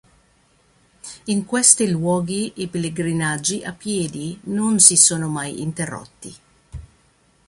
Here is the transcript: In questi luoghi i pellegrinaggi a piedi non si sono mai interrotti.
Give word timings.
In 1.25 1.45
questi 1.45 1.87
luoghi 1.87 2.53
i 2.55 2.67
pellegrinaggi 2.69 3.61
a 3.63 3.71
piedi 3.71 4.39
non 4.45 4.79
si 4.79 4.97
sono 4.97 5.27
mai 5.27 5.61
interrotti. 5.61 6.35